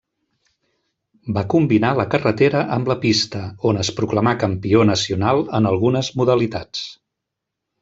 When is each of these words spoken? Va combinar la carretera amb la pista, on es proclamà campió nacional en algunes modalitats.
Va 1.35 1.43
combinar 1.53 1.91
la 1.99 2.05
carretera 2.13 2.63
amb 2.77 2.89
la 2.93 2.97
pista, 3.03 3.43
on 3.73 3.79
es 3.85 3.93
proclamà 4.01 4.35
campió 4.47 4.83
nacional 4.93 5.45
en 5.61 5.71
algunes 5.75 6.13
modalitats. 6.23 6.85